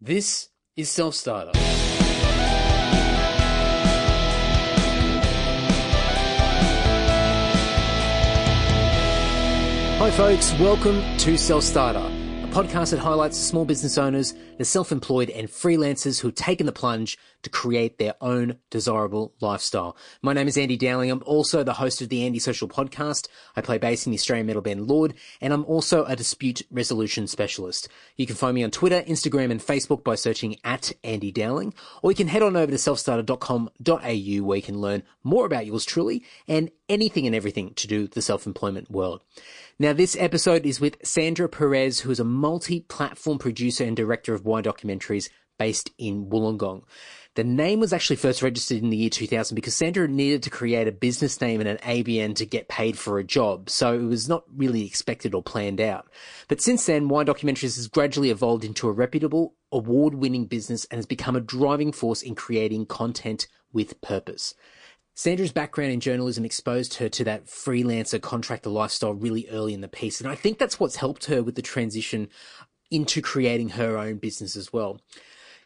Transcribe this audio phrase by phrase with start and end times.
[0.00, 1.50] This is Self Starter.
[9.98, 10.54] Hi, folks.
[10.60, 12.08] Welcome to Self Starter,
[12.58, 17.16] podcast that highlights small business owners, the self employed, and freelancers who've taken the plunge
[17.42, 19.96] to create their own desirable lifestyle.
[20.22, 21.08] My name is Andy Dowling.
[21.12, 23.28] I'm also the host of the Andy Social Podcast.
[23.54, 27.28] I play bass in the Australian metal band Lord, and I'm also a dispute resolution
[27.28, 27.88] specialist.
[28.16, 32.10] You can find me on Twitter, Instagram, and Facebook by searching at Andy Dowling, or
[32.10, 36.24] you can head on over to selfstarter.com.au where you can learn more about yours truly
[36.48, 39.22] and anything and everything to do with the self-employment world.
[39.80, 44.44] Now, this episode is with Sandra Pires, who is a multi-platform producer and director of
[44.44, 46.82] Y documentaries based in Wollongong.
[47.36, 50.88] The name was actually first registered in the year 2000 because Sandra needed to create
[50.88, 54.28] a business name and an ABN to get paid for a job, so it was
[54.28, 56.08] not really expected or planned out.
[56.48, 61.06] But since then, Y Documentaries has gradually evolved into a reputable, award-winning business and has
[61.06, 64.54] become a driving force in creating content with purpose.
[65.18, 69.88] Sandra's background in journalism exposed her to that freelancer contractor lifestyle really early in the
[69.88, 70.20] piece.
[70.20, 72.28] And I think that's what's helped her with the transition
[72.92, 75.00] into creating her own business as well.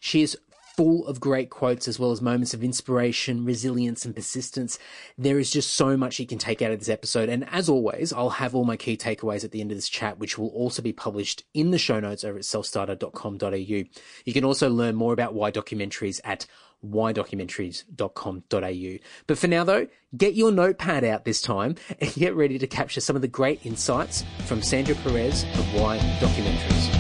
[0.01, 0.39] She is
[0.75, 4.79] full of great quotes as well as moments of inspiration, resilience, and persistence.
[5.19, 7.29] There is just so much you can take out of this episode.
[7.29, 10.19] And as always, I'll have all my key takeaways at the end of this chat,
[10.19, 13.49] which will also be published in the show notes over at selfstarter.com.au.
[13.55, 16.47] You can also learn more about why documentaries at
[16.85, 18.99] ydocumentaries.com.au.
[19.27, 23.01] But for now though, get your notepad out this time and get ready to capture
[23.01, 26.91] some of the great insights from Sandra Pires of Why Documentaries.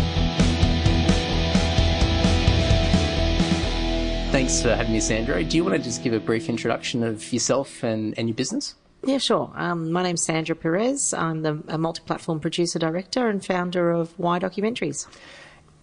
[4.32, 5.44] Thanks for having me, Sandra.
[5.44, 8.74] Do you want to just give a brief introduction of yourself and, and your business?
[9.04, 9.52] Yeah, sure.
[9.54, 11.12] Um, my name's Sandra Pires.
[11.12, 15.06] I'm the a multi-platform producer director and founder of Why Documentaries.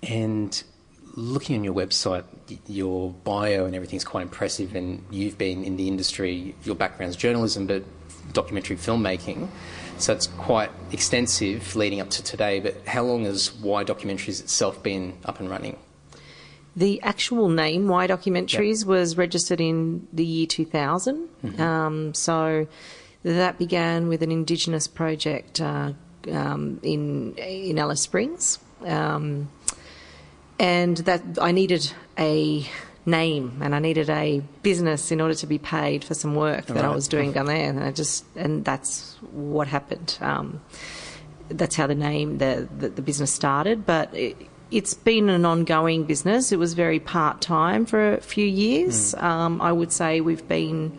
[0.01, 0.63] And
[1.15, 2.23] looking on your website,
[2.67, 4.75] your bio and everything's quite impressive.
[4.75, 6.55] And you've been in the industry.
[6.63, 7.83] Your background's journalism, but
[8.33, 9.47] documentary filmmaking.
[9.97, 12.59] So it's quite extensive leading up to today.
[12.59, 15.77] But how long has Y Documentaries itself been up and running?
[16.75, 18.87] The actual name, Y Documentaries, yep.
[18.87, 21.27] was registered in the year 2000.
[21.43, 21.61] Mm-hmm.
[21.61, 22.67] Um, so
[23.23, 25.93] that began with an Indigenous project uh,
[26.31, 29.49] um, in in Alice Springs, um,
[30.59, 32.67] and that I needed a
[33.05, 36.75] name and I needed a business in order to be paid for some work that
[36.75, 36.85] right.
[36.85, 40.17] I was doing down there, and I just and that's what happened.
[40.21, 40.61] Um,
[41.49, 44.13] that's how the name the, the, the business started, but.
[44.13, 44.37] It,
[44.71, 46.51] it's been an ongoing business.
[46.51, 49.15] It was very part time for a few years.
[49.15, 49.23] Mm.
[49.23, 50.95] Um, I would say we've been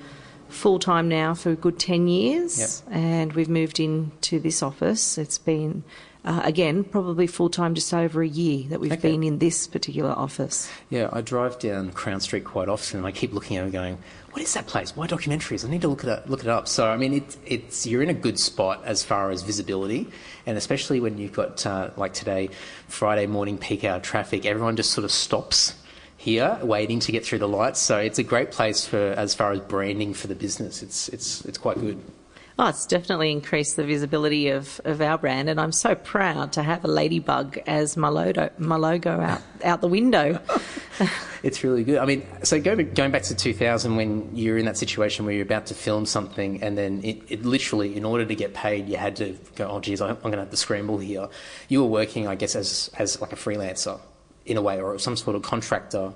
[0.49, 2.97] full time now for a good 10 years, yep.
[2.97, 5.19] and we've moved into this office.
[5.19, 5.85] It's been
[6.25, 9.13] uh, again, probably full time just over a year that we've okay.
[9.13, 10.71] been in this particular office.
[10.91, 13.99] Yeah, I drive down Crown Street quite often and I keep looking at it going,
[14.33, 14.95] what is that place?
[14.95, 15.65] Why documentaries?
[15.65, 16.69] I need to look it up, look it up.
[16.69, 20.09] So, I mean, it, it's you're in a good spot as far as visibility,
[20.47, 22.51] and especially when you've got, uh, like today,
[22.87, 25.75] Friday morning peak hour traffic, everyone just sort of stops
[26.17, 27.81] here waiting to get through the lights.
[27.81, 30.83] So it's a great place for as far as branding for the business.
[30.83, 31.99] It's, it's, it's quite good.
[32.63, 36.63] Oh, it's definitely increased the visibility of, of our brand, and I'm so proud to
[36.63, 40.39] have a ladybug as my logo, my logo out, out the window.
[41.43, 41.97] it's really good.
[41.97, 45.43] I mean, so going, going back to 2000 when you're in that situation where you're
[45.43, 48.99] about to film something, and then it, it literally, in order to get paid, you
[48.99, 51.31] had to go, oh, geez, I'm going to have to scramble here.
[51.69, 53.99] You were working, I guess, as, as like a freelancer
[54.45, 56.13] in a way, or some sort of contractor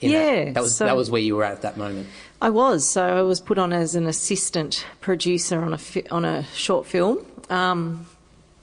[0.00, 2.08] yeah, that, that was so that was where you were at that moment.
[2.40, 2.86] I was.
[2.86, 6.86] So I was put on as an assistant producer on a fi- on a short
[6.86, 8.06] film, um,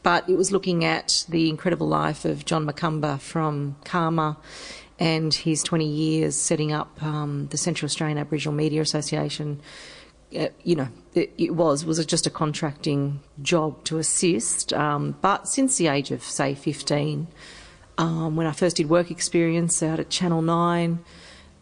[0.03, 4.37] but it was looking at the incredible life of John Macumber from CAAMA
[4.99, 9.59] and his 20 years setting up um, the Central Australian Aboriginal Media Association.
[10.37, 14.73] Uh, you know, it, it, was was just a contracting job to assist.
[14.73, 17.27] Um, but since the age of say 15,
[17.97, 20.99] um, when I first did work experience out at Channel Nine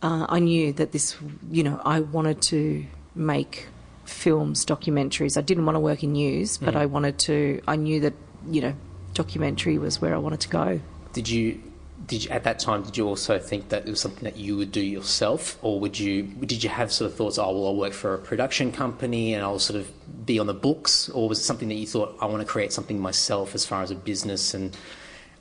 [0.02, 1.16] uh, I knew that this,
[1.52, 3.68] you know, I wanted to make
[4.06, 5.38] films, documentaries.
[5.38, 6.78] I didn't want to work in news, but mm.
[6.78, 7.62] I wanted to.
[7.68, 8.14] I knew that
[8.50, 8.74] you know,
[9.14, 10.82] documentary was where I wanted to go.
[11.14, 11.62] Did you?
[12.08, 12.82] Did you, at that time?
[12.82, 16.00] Did you also think that it was something that you would do yourself, or would
[16.00, 16.24] you?
[16.24, 17.38] Did you have sort of thoughts?
[17.38, 20.54] Oh, well, I'll work for a production company and I'll sort of be on the
[20.56, 23.66] books, or was it something that you thought I want to create something myself as
[23.68, 24.76] far as a business and?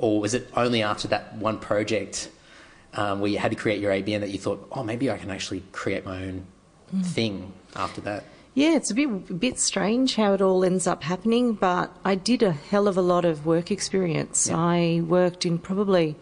[0.00, 2.31] Or was it only after that one project
[2.94, 5.31] um, where you had to create your ABN that you thought, oh, maybe I can
[5.31, 6.47] actually create my own
[6.94, 7.05] mm.
[7.05, 8.25] thing after that?
[8.55, 12.17] Yeah, it's a bit a bit strange how it all ends up happening, but I
[12.17, 14.50] did a hell of a lot of work experience.
[14.50, 16.17] I worked in probably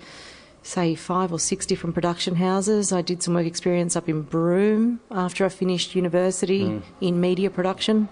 [0.62, 2.92] say five or six different production houses.
[2.92, 6.82] I did some work experience up in Broome after I finished university mm.
[7.00, 8.08] in media production.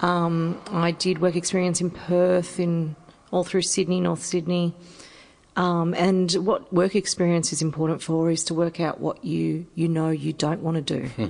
[0.00, 2.96] Um, I did work experience in Perth, in
[3.30, 4.74] all through Sydney, North Sydney.
[5.54, 9.86] Um, and what work experience is important for is to work out what you you
[9.86, 11.08] know you don't want to do.
[11.08, 11.26] Hmm.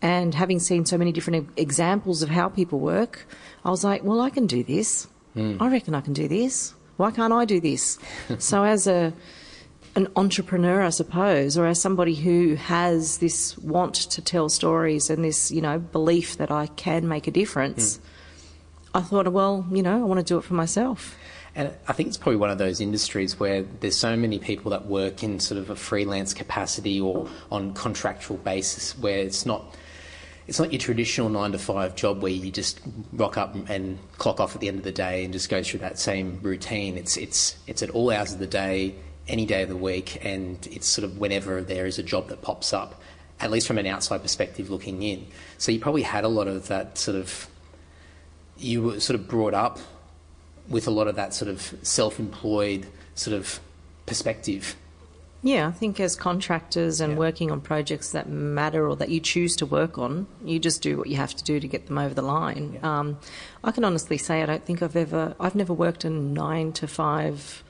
[0.00, 3.26] And having seen so many different examples of how people work,
[3.64, 5.08] I was like, well, I can do this.
[5.34, 5.60] Mm.
[5.60, 6.72] I reckon I can do this.
[6.98, 7.98] Why can't I do this?
[8.38, 9.12] so as a
[9.96, 15.24] an entrepreneur, I suppose, or as somebody who has this want to tell stories and
[15.24, 18.00] this, you know, belief that I can make a difference, mm.
[18.94, 21.16] I thought, well, you know, I want to do it for myself.
[21.58, 24.86] And I think it's probably one of those industries where there's so many people that
[24.86, 29.74] work in sort of a freelance capacity or on contractual basis where it's not
[30.46, 32.80] it's not your traditional nine to five job where you just
[33.12, 35.80] rock up and clock off at the end of the day and just go through
[35.80, 36.96] that same routine.
[36.96, 38.94] It's it's it's at all hours of the day
[39.26, 42.40] any day of the week, and it's sort of whenever there is a job that
[42.40, 43.02] pops up,
[43.40, 45.26] at least from an outside perspective looking in.
[45.58, 47.48] So you probably had a lot of that sort of,
[48.56, 49.80] you were sort of brought up
[50.68, 53.60] with a lot of that sort of self employed sort of
[54.06, 54.76] perspective.
[55.40, 57.18] Yeah, I think as contractors and yeah.
[57.18, 60.98] working on projects that matter or that you choose to work on, you just do
[60.98, 62.72] what you have to do to get them over the line.
[62.74, 62.98] Yeah.
[62.98, 63.18] Um,
[63.62, 66.88] I can honestly say I don't think I've ever, I've never worked a nine to
[66.88, 67.62] five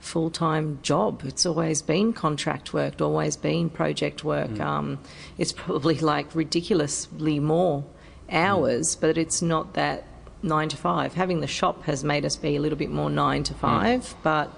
[0.00, 1.22] full time job.
[1.24, 4.50] It's always been contract work, always been project work.
[4.50, 4.60] Mm.
[4.60, 4.98] Um,
[5.38, 7.84] it's probably like ridiculously more
[8.30, 9.00] hours, mm.
[9.00, 10.04] but it's not that
[10.42, 11.14] nine to five.
[11.14, 14.14] Having the shop has made us be a little bit more nine to five, mm.
[14.22, 14.52] but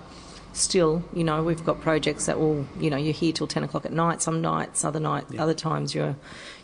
[0.53, 3.85] still, you know, we've got projects that will, you know, you're here till 10 o'clock
[3.85, 5.43] at night some nights, other night, yeah.
[5.43, 6.17] other times you're,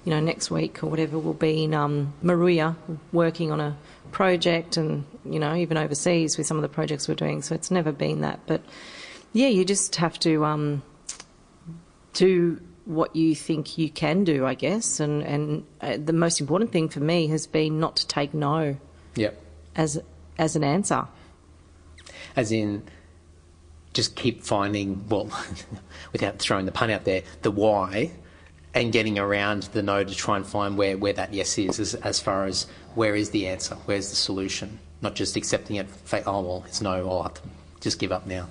[0.05, 2.77] you know, next week or whatever will be in um, Moruya
[3.13, 3.77] working on a
[4.13, 7.43] project and, you know, even overseas with some of the projects we're doing.
[7.43, 8.41] So it's never been that.
[8.47, 8.63] But
[9.33, 10.83] yeah, you just have to um,
[12.13, 15.01] do what you think you can do, I guess.
[15.01, 18.77] And, and uh, the most important thing for me has been not to take no
[19.17, 19.41] yep.
[19.75, 20.01] as,
[20.39, 21.07] as an answer.
[22.37, 22.83] As in,
[23.93, 25.31] just keep finding, well,
[26.13, 28.13] without throwing the pun out there, the why
[28.75, 31.95] and getting around the no to try and find where, where that yes is as,
[31.95, 35.87] as far as where is the answer, where's the solution, not just accepting it,
[36.27, 37.43] oh, well, it's no, oh, I'll have to
[37.81, 38.49] just give up now.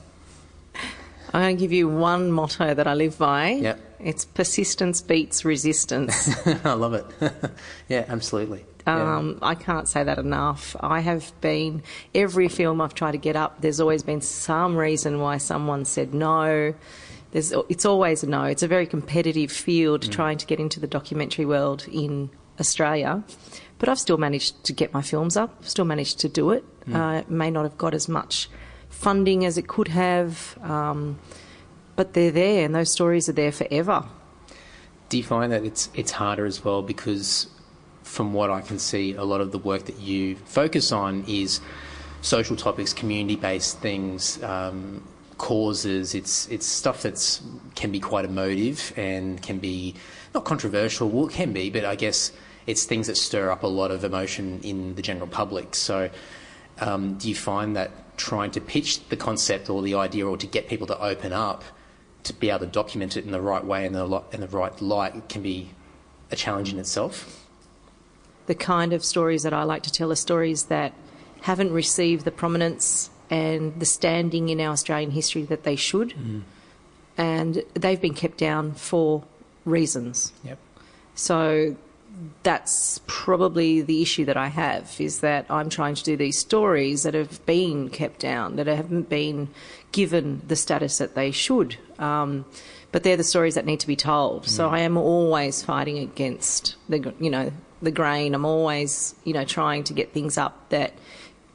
[1.31, 3.49] I'm going to give you one motto that I live by.
[3.49, 3.79] Yep.
[3.99, 6.29] It's persistence beats resistance.
[6.65, 7.05] I love it.
[7.89, 8.65] yeah, absolutely.
[8.87, 10.75] Um, I can't say that enough.
[10.79, 11.81] I have been,
[12.13, 16.13] every film I've tried to get up, there's always been some reason why someone said
[16.13, 16.73] no.
[17.31, 18.43] There's, it's always a no.
[18.43, 20.11] It's a very competitive field mm.
[20.11, 22.29] trying to get into the documentary world in
[22.59, 23.23] Australia.
[23.79, 26.63] But I've still managed to get my films up, still managed to do it.
[26.85, 26.95] Mm.
[26.95, 28.49] Uh, may not have got as much
[28.89, 31.19] funding as it could have, um,
[31.95, 34.05] but they're there and those stories are there forever.
[35.09, 37.47] Do you find that it's, it's harder as well because
[38.15, 41.59] from what I can see, a lot of the work that you focus on is
[42.21, 45.03] social topics, community-based things, um,
[45.37, 46.15] causes.
[46.15, 47.41] It's it's stuff that's
[47.75, 49.95] can be quite emotive and can be
[50.33, 51.09] not controversial.
[51.09, 52.31] Well, it can be, but I guess
[52.65, 55.75] it's things that stir up a lot of emotion in the general public.
[55.75, 56.09] So,
[56.79, 60.47] um, do you find that trying to pitch the concept or the idea or to
[60.47, 61.65] get people to open up
[62.23, 64.81] to be able to document it in the right way and the, in the right
[64.81, 65.71] light can be
[66.31, 67.44] a challenge in itself?
[68.47, 70.93] The kind of stories that I like to tell are stories that
[71.41, 76.11] haven't received the prominence and the standing in our Australian history that they should.
[76.11, 76.41] Mm.
[77.17, 79.23] And they've been kept down for
[79.63, 80.33] reasons.
[80.43, 80.59] Yep.
[81.15, 81.75] So
[82.43, 87.03] that's probably the issue that I have is that I'm trying to do these stories
[87.03, 89.49] that have been kept down, that haven't been
[89.91, 91.77] given the status that they should.
[91.99, 92.45] Um,
[92.91, 94.43] but they're the stories that need to be told.
[94.43, 94.49] Mm.
[94.49, 97.51] So I am always fighting against the, you know,
[97.81, 98.33] the grain.
[98.33, 100.93] I'm always, you know, trying to get things up that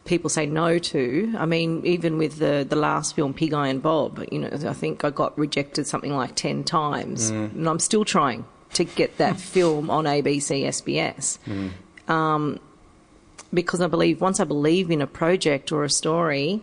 [0.04, 1.34] people say no to.
[1.38, 5.04] I mean, even with the the last film, Pig Iron Bob, you know, I think
[5.04, 7.52] I got rejected something like ten times, mm.
[7.52, 11.38] and I'm still trying to get that film on ABC, SBS.
[11.46, 12.12] Mm.
[12.12, 12.60] Um,
[13.52, 16.62] because I believe once I believe in a project or a story,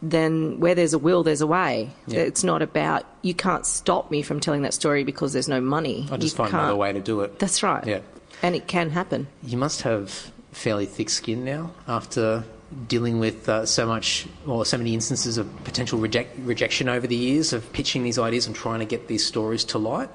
[0.00, 1.90] then where there's a will, there's a way.
[2.06, 2.20] Yeah.
[2.20, 6.08] It's not about you can't stop me from telling that story because there's no money.
[6.10, 7.38] I just you find another way to do it.
[7.38, 7.86] That's right.
[7.86, 8.00] Yeah.
[8.42, 9.26] And it can happen.
[9.42, 12.44] You must have fairly thick skin now after
[12.88, 17.16] dealing with uh, so much or so many instances of potential reject, rejection over the
[17.16, 20.08] years of pitching these ideas and trying to get these stories to light?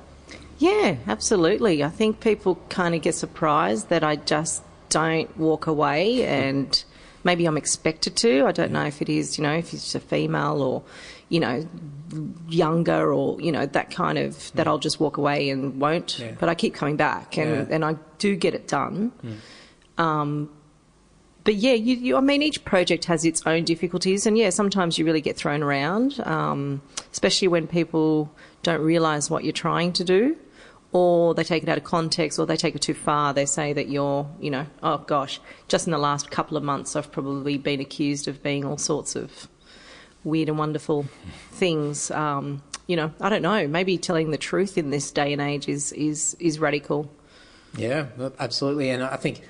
[0.59, 1.83] Yeah, absolutely.
[1.83, 6.83] I think people kind of get surprised that I just don't walk away and
[7.24, 8.45] maybe I'm expected to.
[8.45, 10.83] I don't know if it is, you know, if it's a female or,
[11.29, 11.67] you know,
[12.47, 16.19] younger or, you know, that kind of, that I'll just walk away and won't.
[16.19, 16.31] Yeah.
[16.39, 17.75] But I keep coming back and, Yeah.
[17.75, 19.12] and I do get it done.
[19.97, 20.50] Um,
[21.43, 24.97] but yeah, you, you, I mean, each project has its own difficulties, and yeah, sometimes
[24.97, 26.81] you really get thrown around, um,
[27.13, 28.29] especially when people
[28.63, 30.36] don't realise what you're trying to do,
[30.91, 33.34] or they take it out of context, or they take it too far.
[33.34, 36.96] They say that you're, you know, oh gosh, just in the last couple of months,
[36.96, 39.48] I've probably been accused of being all sorts of
[40.24, 41.06] weird and wonderful
[41.51, 42.12] things.
[42.12, 43.67] Um, you know, I don't know.
[43.67, 47.12] Maybe telling the truth in this day and age is is is radical.
[47.75, 48.08] Yeah,
[48.39, 48.89] absolutely.
[48.89, 49.44] And I think, I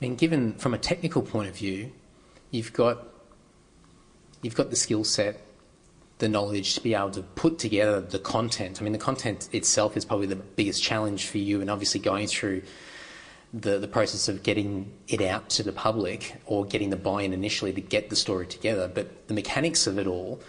[0.00, 1.92] mean, given from a technical point of view,
[2.50, 3.06] you've got
[4.42, 5.40] you've got the skill set,
[6.18, 8.80] the knowledge to be able to put together the content.
[8.80, 12.26] I mean, the content itself is probably the biggest challenge for you, and obviously going
[12.26, 12.62] through
[13.54, 17.72] the the process of getting it out to the public or getting the buy-in initially
[17.72, 18.90] to get the story together.
[18.92, 20.40] But the mechanics of it all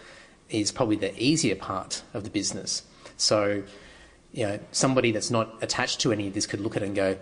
[0.50, 2.84] is probably the easier part of the business.
[3.18, 3.64] So
[4.32, 6.96] you know, somebody that's not attached to any of this could look at it and
[6.96, 7.18] go,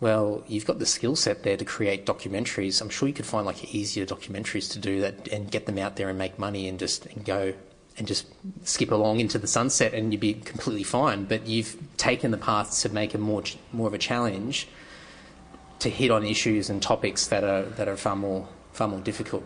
[0.00, 2.80] well, you've got the skill set there to create documentaries.
[2.80, 5.96] I'm sure you could find like easier documentaries to do that and get them out
[5.96, 7.54] there and make money and just and go
[7.98, 8.26] and just
[8.64, 11.24] skip along into the sunset and you'd be completely fine.
[11.24, 14.68] But you've taken the path to make it more more of a challenge
[15.80, 19.44] to hit on issues and topics that are that are far more far more difficult.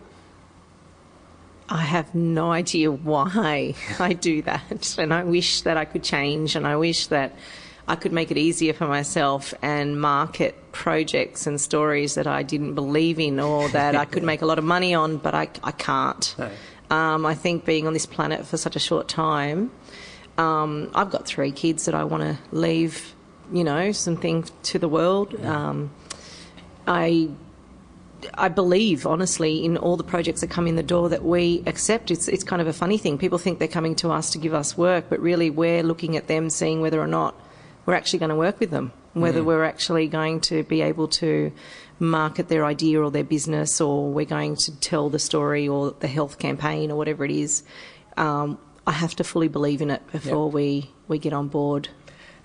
[1.69, 4.97] I have no idea why I do that.
[4.97, 7.35] And I wish that I could change and I wish that
[7.87, 12.75] I could make it easier for myself and market projects and stories that I didn't
[12.75, 15.71] believe in or that I could make a lot of money on, but I, I
[15.71, 16.33] can't.
[16.37, 16.49] No.
[16.89, 19.71] Um, I think being on this planet for such a short time,
[20.37, 23.15] um, I've got three kids that I want to leave,
[23.51, 25.43] you know, something to the world.
[25.43, 25.91] Um,
[26.87, 27.29] I
[28.35, 32.11] I believe, honestly, in all the projects that come in the door that we accept.
[32.11, 33.17] It's, it's kind of a funny thing.
[33.17, 36.27] People think they're coming to us to give us work, but really we're looking at
[36.27, 37.35] them, seeing whether or not
[37.85, 41.51] we're actually going to work with them, whether we're actually going to be able to
[41.99, 46.07] market their idea or their business, or we're going to tell the story or the
[46.07, 47.63] health campaign or whatever it is.
[48.17, 51.89] Um, I have to fully believe in it before we, we get on board.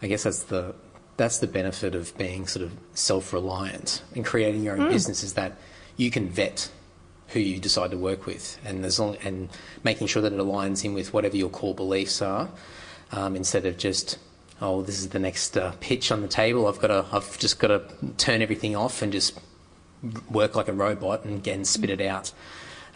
[0.02, 0.74] I guess that's the
[1.16, 5.58] that's the benefit of being sort of self-reliant and creating your own business is that
[5.96, 6.70] you can vet
[7.28, 9.48] who you decide to work with and as long, and
[9.82, 12.48] making sure that it aligns in with whatever your core beliefs are
[13.10, 14.16] um, instead of just
[14.60, 17.58] oh this is the next uh, pitch on the table I've got to I've just
[17.58, 17.82] got to
[18.16, 19.38] turn everything off and just
[20.30, 22.32] work like a robot and again spit it out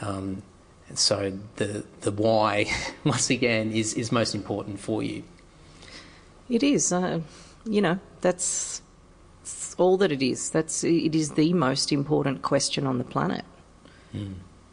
[0.00, 0.42] um,
[0.88, 2.66] and so the the why
[3.04, 5.22] once again is is most important for you
[6.48, 6.92] It is.
[6.92, 7.20] Uh,
[7.64, 8.82] you know, that's,
[9.40, 10.50] that's all that it is.
[10.50, 13.44] That's it is the most important question on the planet.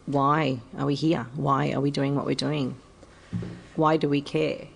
[0.08, 1.28] Why are we here?
[1.36, 2.76] Why are we doing what we're doing?
[3.76, 4.68] Why do we care?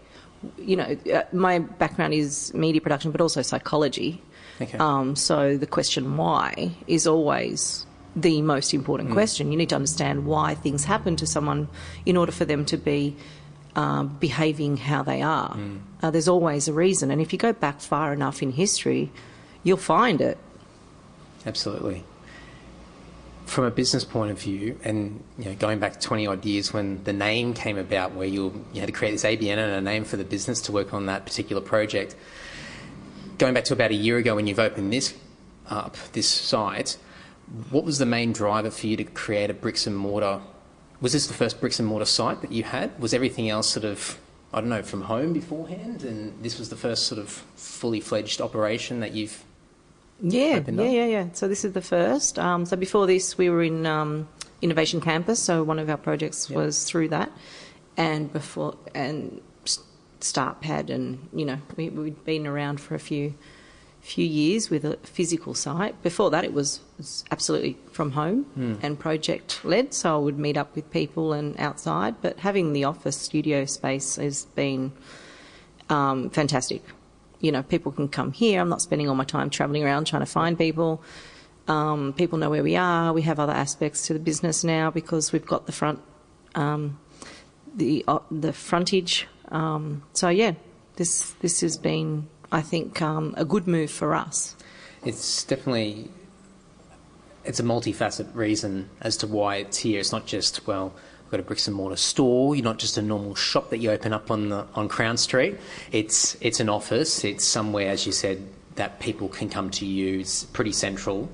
[0.58, 4.22] You know, uh, my background is media production, but also psychology.
[4.62, 4.78] Okay.
[4.78, 7.86] Um, so the question why is always
[8.16, 9.52] the most important question.
[9.52, 11.68] You need to understand why things happen to someone
[12.06, 13.16] in order for them to be
[13.76, 15.58] um, behaving how they are.
[16.02, 19.12] Uh, there's always a reason, and if you go back far enough in history,
[19.64, 20.38] you'll find it.
[21.46, 22.04] Absolutely.
[23.54, 27.04] From a business point of view, and you know, going back 20 odd years when
[27.04, 30.06] the name came about, where you, you had to create this ABN and a name
[30.06, 32.16] for the business to work on that particular project,
[33.38, 35.14] going back to about a year ago when you've opened this
[35.70, 36.98] up, this site,
[37.70, 40.42] what was the main driver for you to create a bricks and mortar?
[41.00, 43.00] Was this the first bricks and mortar site that you had?
[43.00, 44.18] Was everything else sort of,
[44.52, 46.04] I don't know, from home beforehand?
[46.04, 49.44] And this was the first sort of fully fledged operation that you've
[50.22, 51.28] Yeah, yeah, yeah, yeah.
[51.34, 52.40] So this is the first.
[52.40, 54.28] Um, so before this, we were in um,
[54.62, 55.40] Innovation Campus.
[55.42, 56.58] So one of our projects Yep.
[56.58, 57.32] was through that,
[57.98, 59.42] and before and
[60.22, 63.34] StartPad, and you know we, we'd been around for a few
[64.02, 66.02] few years with a physical site.
[66.04, 68.76] Before that, it was, was absolutely from home Hmm.
[68.82, 69.94] and project led.
[69.94, 72.16] So I would meet up with people and outside.
[72.22, 74.92] But having the office studio space has been
[75.90, 76.84] um, fantastic.
[77.44, 78.62] You know, people can come here.
[78.62, 81.04] I'm not spending all my time travelling around trying to find people.
[81.68, 83.12] Um, people know where we are.
[83.12, 86.00] We have other aspects to the business now because we've got the front,
[86.56, 86.98] um,
[87.76, 89.28] the uh, the frontage.
[89.50, 90.54] Um, so yeah,
[90.96, 94.56] this this has been, I think, um, a good move for us.
[95.04, 96.10] It's definitely
[97.44, 100.00] it's a multifaceted reason as to why it's here.
[100.00, 100.94] It's not just well,
[101.34, 102.56] got a bricks and mortar store.
[102.56, 105.58] You're not just a normal shop that you open up on the on Crown Street.
[105.92, 107.24] It's it's an office.
[107.24, 110.20] It's somewhere, as you said, that people can come to you.
[110.20, 111.30] It's pretty central.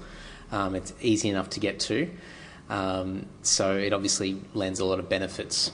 [0.53, 2.09] Um, it's easy enough to get to.
[2.69, 5.71] Um, so it obviously lends a lot of benefits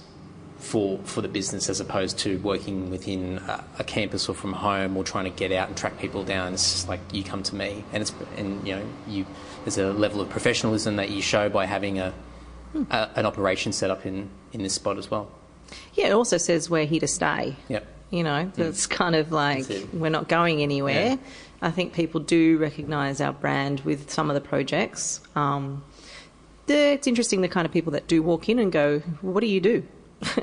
[0.58, 4.98] for for the business as opposed to working within a, a, campus or from home
[4.98, 6.54] or trying to get out and track people down.
[6.54, 9.26] It's just like you come to me, and it's and you know you
[9.64, 12.12] there's a level of professionalism that you show by having a,
[12.90, 15.32] a an operation set up in in this spot as well.
[15.94, 17.56] Yeah, it also says we're here to stay.
[17.70, 17.88] Yep.
[18.12, 21.12] You know, it's kind of like we're not going anywhere.
[21.12, 21.18] Yeah.
[21.62, 25.22] I think people do recognise our brand with some of the projects.
[25.36, 25.84] Um,
[26.68, 29.60] it's interesting the kind of people that do walk in and go, "What do you
[29.60, 29.84] do?"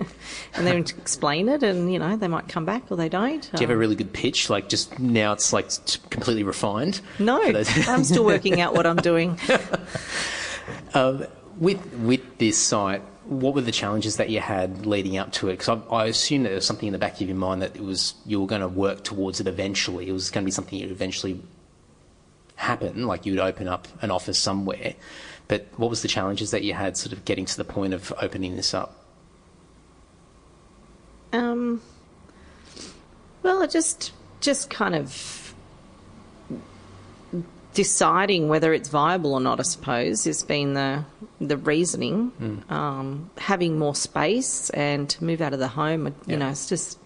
[0.55, 3.43] and then explain it, and you know they might come back or they don't.
[3.43, 4.51] Do you have a really good pitch?
[4.51, 5.71] Like just now, it's like
[6.11, 7.01] completely refined.
[7.19, 9.39] No, I'm still working out what I'm doing.
[10.95, 11.27] Um,
[11.59, 15.52] with with this site, what were the challenges that you had leading up to it?
[15.52, 17.76] Because I, I assume that there was something in the back of your mind that
[17.76, 20.08] it was you were going to work towards it eventually.
[20.08, 21.40] It was going to be something that would eventually
[22.56, 24.94] happen, like you would open up an office somewhere.
[25.46, 28.12] But what was the challenges that you had, sort of getting to the point of
[28.20, 28.99] opening this up?
[31.32, 31.80] Um,
[33.44, 35.41] well, it just just kind of
[37.73, 41.05] deciding whether it's viable or not, I suppose, has been the
[41.41, 42.33] the reasoning.
[42.41, 42.71] Mm.
[42.71, 46.37] Um, having more space and to move out of the home, you yeah.
[46.37, 46.99] know, it's just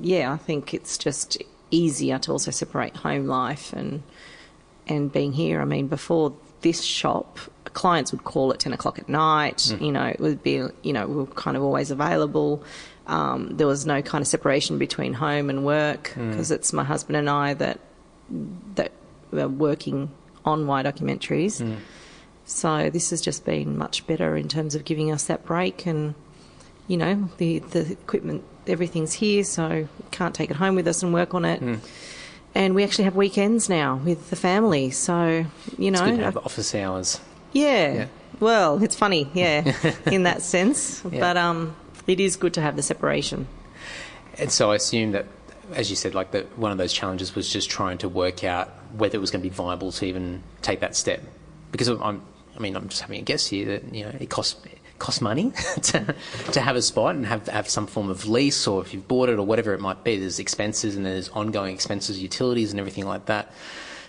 [0.00, 4.02] yeah, I think it's just easier to also separate home life and
[4.86, 5.60] and being here.
[5.60, 9.58] I mean, before this shop, clients would call at ten o'clock at night.
[9.58, 9.80] Mm.
[9.80, 12.62] You know, it would be you know we are kind of always available.
[13.06, 16.54] Um, there was no kind of separation between home and work because mm.
[16.54, 17.78] it's my husband and I that
[18.74, 18.90] that
[19.36, 20.10] were working
[20.44, 21.62] on Y documentaries.
[21.62, 21.76] Mm.
[22.44, 26.14] So this has just been much better in terms of giving us that break and
[26.86, 31.12] you know the the equipment everything's here so can't take it home with us and
[31.12, 31.60] work on it.
[31.60, 31.80] Mm.
[32.54, 35.44] And we actually have weekends now with the family, so
[35.76, 37.20] you know, it's good to have office hours.
[37.52, 37.92] Yeah.
[37.92, 38.06] yeah.
[38.40, 39.74] Well, it's funny, yeah,
[40.06, 41.20] in that sense, yeah.
[41.20, 41.76] but um,
[42.06, 43.46] it is good to have the separation.
[44.38, 45.26] And so I assume that
[45.74, 48.68] as you said, like the, one of those challenges was just trying to work out
[48.96, 51.22] whether it was going to be viable to even take that step.
[51.72, 52.22] Because I'm,
[52.56, 54.56] I mean, I'm just having a guess here that you know it costs
[54.98, 56.14] costs money to
[56.52, 59.28] to have a spot and have have some form of lease, or if you've bought
[59.28, 60.18] it or whatever it might be.
[60.18, 63.52] There's expenses and there's ongoing expenses, utilities and everything like that.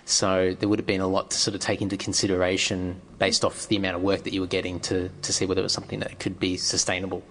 [0.04, 3.68] So there would have been a lot to sort of take into consideration based off
[3.68, 6.00] the amount of work that you were getting to to see whether it was something
[6.00, 7.22] that could be sustainable.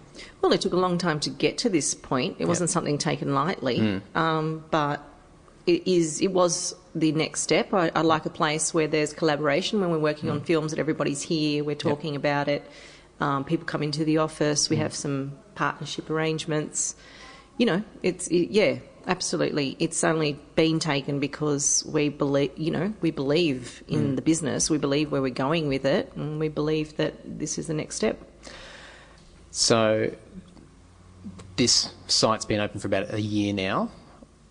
[0.42, 2.38] Well, it took a long time to get to this point.
[2.40, 4.02] It wasn't something taken lightly, mm.
[4.16, 5.04] um, but
[5.66, 6.22] it is.
[6.22, 7.74] It was the next step.
[7.74, 10.34] I, I, like a place where there's collaboration when we're working mm.
[10.34, 11.64] on films that everybody's here.
[11.64, 12.22] We're talking yep.
[12.22, 12.70] about it.
[13.20, 14.70] Um, people come into the office.
[14.70, 14.80] We mm.
[14.80, 16.96] have some partnership arrangements.
[17.58, 18.78] You know, it's it, yeah,
[19.08, 19.76] absolutely.
[19.80, 22.52] It's only been taken because we believe.
[22.56, 24.16] You know, we believe in mm.
[24.16, 24.70] the business.
[24.70, 27.96] We believe where we're going with it, and we believe that this is the next
[27.96, 28.20] step.
[29.58, 30.12] So
[31.56, 33.90] this site's been open for about a year now,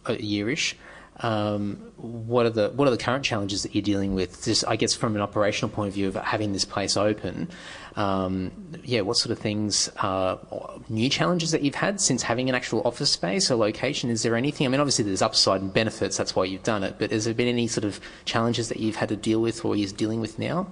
[0.05, 0.75] a yearish.
[1.19, 4.45] Um, what are the what are the current challenges that you're dealing with?
[4.45, 7.49] Just I guess from an operational point of view of having this place open,
[7.95, 8.51] um,
[8.83, 10.41] yeah, what sort of things are
[10.89, 14.11] new challenges that you've had since having an actual office space or location?
[14.11, 14.67] Is there anything?
[14.67, 16.17] I mean, obviously there's upside and benefits.
[16.17, 16.97] That's why you've done it.
[16.99, 19.77] But has there been any sort of challenges that you've had to deal with or
[19.77, 20.67] you're dealing with now?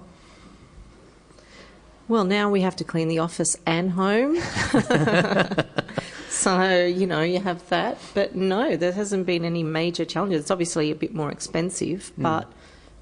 [2.07, 4.39] Well, now we have to clean the office and home.
[6.29, 7.97] so, you know, you have that.
[8.13, 10.41] But no, there hasn't been any major challenges.
[10.41, 12.23] It's obviously a bit more expensive, mm.
[12.23, 12.51] but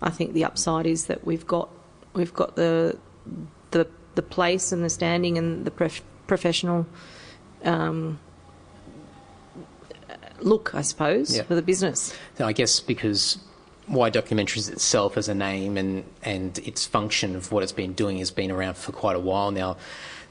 [0.02, 1.70] I think the upside is that we've got
[2.14, 2.98] we've got the
[3.72, 6.86] the the place and the standing and the prof- professional
[7.64, 8.20] um,
[10.40, 11.44] look, I suppose, yeah.
[11.44, 12.16] for the business.
[12.40, 13.38] I guess because
[13.88, 18.18] Y Documentaries itself as a name and, and its function of what it's been doing
[18.18, 19.78] has been around for quite a while now.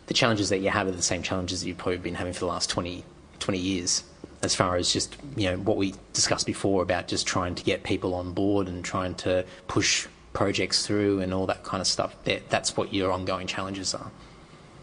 [0.06, 2.40] The challenges that you have are the same challenges that you've probably been having for
[2.40, 3.04] the last 20,
[3.38, 4.04] 20 years,
[4.42, 7.84] as far as just you know what we discussed before about just trying to get
[7.84, 12.16] people on board and trying to push projects through and all that kind of stuff.
[12.48, 14.10] That's what your ongoing challenges are.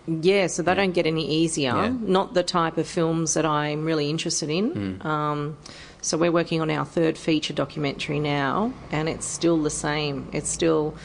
[0.07, 0.75] Yeah, so they yeah.
[0.75, 1.71] don't get any easier.
[1.71, 1.93] Yeah.
[2.01, 4.99] Not the type of films that I'm really interested in.
[4.99, 5.05] Mm.
[5.05, 5.57] Um,
[6.01, 10.29] so we're working on our third feature documentary now, and it's still the same.
[10.31, 10.95] It's still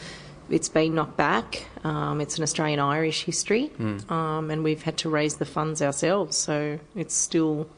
[0.49, 1.67] it's been knocked back.
[1.85, 4.11] Um, it's an Australian Irish history, mm.
[4.11, 6.37] um, and we've had to raise the funds ourselves.
[6.37, 7.69] So it's still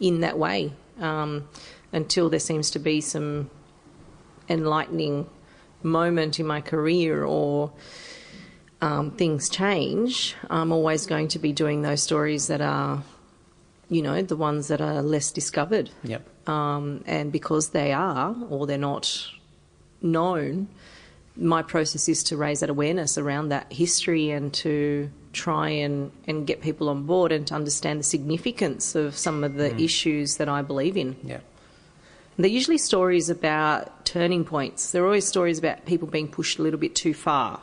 [0.00, 1.48] in that way um,
[1.92, 3.50] until there seems to be some
[4.48, 5.28] enlightening
[5.82, 7.72] moment in my career or
[8.80, 10.34] um, things change.
[10.50, 13.02] I'm always going to be doing those stories that are,
[13.88, 15.90] you know, the ones that are less discovered.
[16.02, 19.28] Yep um, and because they are or they're not
[20.02, 20.68] known,
[21.36, 26.46] my process is to raise that awareness around that history and to try and, and
[26.46, 30.48] get people on board and to understand the significance of some of the issues that
[30.48, 31.16] I believe in.
[31.22, 31.40] Yeah.
[32.38, 34.92] They're usually stories about turning points.
[34.92, 37.60] They're always stories about people being pushed a little bit too far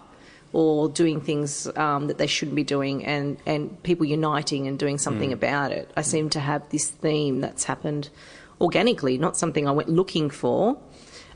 [0.52, 5.00] or doing things um, that they shouldn't be doing and, and people uniting and doing
[5.00, 5.92] something about it.
[5.98, 8.10] I seem to have this theme that's happened
[8.64, 10.78] organically, not something I went looking for.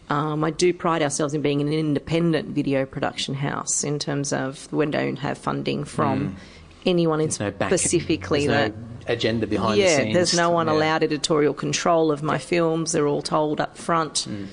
[0.10, 4.72] Um, I do pride ourselves in being an independent video production house in terms of
[4.72, 6.38] we don't have funding from
[6.86, 10.14] anyone in There's no specifically there's that no agenda behind the yeah, scenes.
[10.14, 10.74] there's no one Yeah.
[10.74, 12.94] allowed editorial control of my films.
[12.94, 14.26] They're all told up front.
[14.30, 14.48] Mm.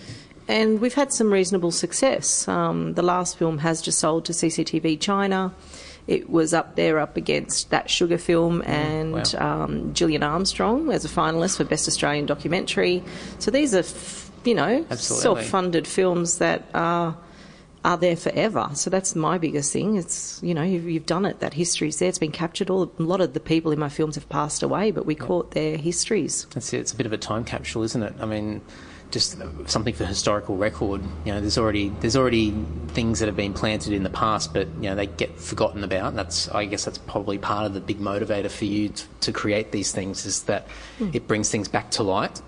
[0.49, 2.47] And we've had some reasonable success.
[2.49, 5.55] Um, the last film has just sold to CCTV China.
[6.07, 9.65] It was up there up against that Sugar film and Mm, wow.
[9.65, 13.03] um, Gillian Armstrong as a finalist for Best Australian Documentary.
[13.39, 15.23] So these are, f- you know, Absolutely.
[15.23, 17.17] self-funded films that are
[17.87, 18.71] are there forever.
[18.73, 19.97] So that's my biggest thing.
[19.97, 21.41] It's you know you've, you've done it.
[21.41, 22.09] That history's there.
[22.09, 22.71] It's been captured.
[22.71, 25.51] All a lot of the people in my films have passed away, but we caught
[25.51, 26.47] their histories.
[26.55, 26.79] That's it.
[26.81, 28.15] It's a bit of a time capsule, isn't it?
[28.21, 28.63] I mean,
[29.15, 31.01] just something for historical record.
[31.25, 32.51] You know, there's already there's already
[32.89, 36.09] things that have been planted in the past, but you know they get forgotten about.
[36.09, 39.33] And that's I guess that's probably part of the big motivator for you to, to
[39.33, 40.67] create these things is that
[41.13, 42.43] it brings things back to light.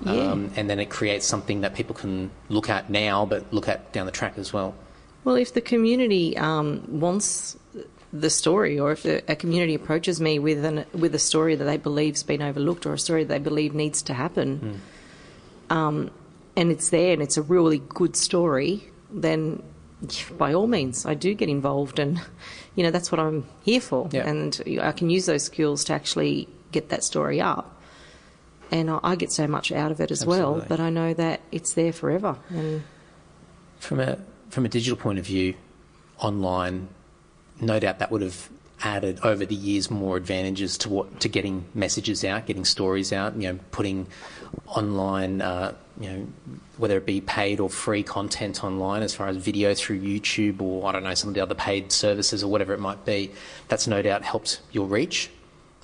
[0.00, 0.12] Yeah.
[0.12, 3.92] Um, and then it creates something that people can look at now, but look at
[3.92, 4.74] down the track as well.
[5.24, 7.56] Well, if the community um, wants
[8.12, 11.76] the story, or if a, community approaches me with an with a story that they
[11.76, 14.80] believe's been overlooked, or a story that they believe needs to happen,
[15.70, 16.10] um,
[16.56, 19.62] and it's there and it's a really good story, then
[20.36, 22.20] by all means, I do get involved, and
[22.76, 24.28] you know that's what I'm here for, Yeah.
[24.28, 27.74] and I can use those skills to actually get that story up.
[28.70, 31.40] And I I get so much out of it as well, but I know that
[31.50, 32.36] it's there forever.
[32.50, 32.82] And
[33.80, 34.18] From a
[34.50, 35.54] from a digital point of view,
[36.18, 36.88] online,
[37.60, 38.48] no doubt that would have
[38.82, 43.36] added over the years more advantages to what to getting messages out, getting stories out.
[43.36, 44.06] You know, putting
[44.66, 46.26] online, uh, you know,
[46.76, 50.86] whether it be paid or free content online, as far as video through YouTube or
[50.86, 53.32] I don't know some of the other paid services or whatever it might be.
[53.68, 55.30] That's no doubt helped your reach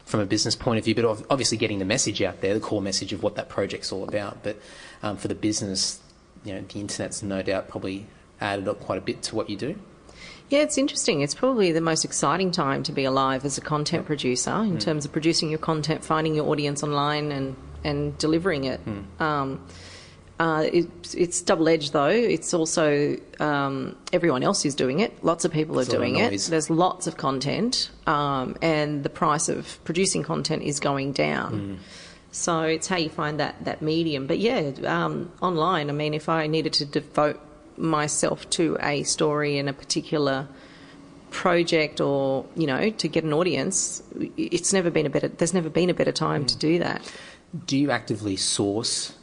[0.04, 2.82] from a business point of view, but obviously getting the message out there, the core
[2.82, 4.42] message of what that project's all about.
[4.42, 4.60] But
[5.02, 5.98] um, for the business,
[6.44, 8.06] you know, the internet's no doubt probably
[8.40, 9.78] added up quite a bit to what you do.
[10.50, 11.22] Yeah, it's interesting.
[11.22, 15.04] It's probably the most exciting time to be alive as a content producer in terms
[15.04, 18.80] of producing your content, finding your audience online, and, and delivering it.
[19.20, 19.66] Um,
[20.38, 22.08] uh, it it's double edged though.
[22.08, 25.24] It's also um, everyone else is doing it.
[25.24, 26.30] Lots of people are doing it.
[26.50, 31.78] There's lots of content, um, and the price of producing content is going down.
[32.32, 34.26] So it's how you find that, that medium.
[34.26, 37.40] But yeah, um, online, I mean, if I needed to devote
[37.76, 40.48] myself to a story in a particular
[41.30, 44.02] project or, you know, to get an audience,
[44.36, 47.02] it's never been a better, there's never been a better time to do that.
[47.66, 49.16] Do you actively source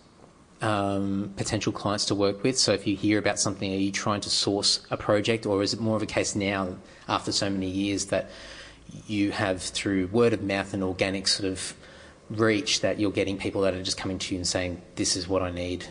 [0.61, 2.57] um, potential clients to work with?
[2.57, 5.73] So if you hear about something, are you trying to source a project, or is
[5.73, 8.29] it more of a case now, after so many years, that
[9.07, 11.73] you have through word of mouth and organic sort of
[12.29, 15.27] reach that you're getting people that are just coming to you and saying, "This is
[15.27, 15.85] what I need."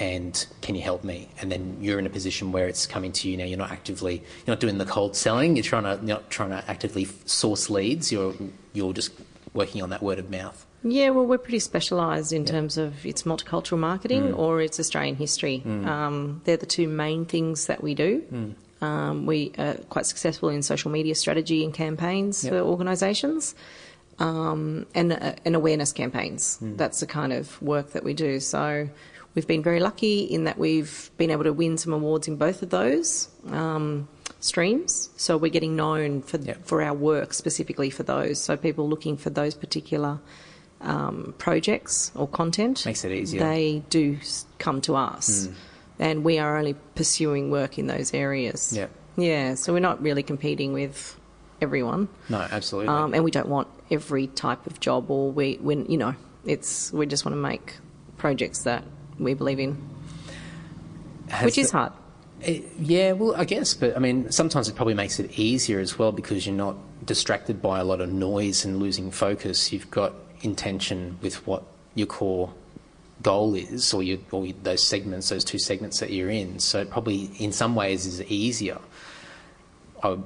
[0.00, 1.28] And can you help me?
[1.40, 3.44] And then you're in a position where it's coming to you now.
[3.44, 5.56] You're not actively, you're not doing the cold selling.
[5.56, 8.10] You're trying to, you're not trying to actively source leads.
[8.10, 8.34] You're,
[8.72, 9.12] you're just
[9.52, 10.64] working on that word of mouth.
[10.82, 15.62] Yeah, well, we're pretty specialised in terms of it's multicultural marketing or it's Australian history.
[15.66, 18.54] Um, they're the two main things that we do.
[18.80, 22.52] Um, we are quite successful in social media strategy and campaigns Yep.
[22.54, 23.54] for organisations
[24.18, 26.56] um, and, uh, and awareness campaigns.
[26.62, 28.40] That's the kind of work that we do.
[28.40, 28.88] So
[29.34, 32.62] we've been very lucky in that we've been able to win some awards in both
[32.62, 34.08] of those um,
[34.40, 35.10] streams.
[35.16, 36.64] So we're getting known for Yep.
[36.64, 38.40] for our work specifically for those.
[38.40, 40.18] So people looking for those particular
[40.80, 43.40] um, projects or content Makes it easier.
[43.40, 44.18] They do
[44.58, 45.48] come to us,
[45.98, 48.72] and we are only pursuing work in those areas.
[48.74, 48.86] Yeah.
[49.16, 49.54] yeah.
[49.56, 51.18] So we're not really competing with
[51.60, 52.88] everyone, No, absolutely.
[52.88, 55.10] um, and we don't want every type of job.
[55.10, 56.14] Or we, when you know,
[56.46, 57.74] it's we just want to make
[58.16, 58.82] projects that
[59.20, 59.76] we believe in,
[61.28, 61.92] Has which is hard.
[62.42, 65.98] Eh, yeah, well, I guess, but I mean, sometimes it probably makes it easier as
[65.98, 69.72] well because you're not distracted by a lot of noise and losing focus.
[69.72, 71.62] You've got intention with what
[71.94, 72.52] your core
[73.22, 76.58] goal is, or, or those segments, those two segments that you're in.
[76.58, 78.78] So it probably, in some ways, is easier,
[80.02, 80.16] uh,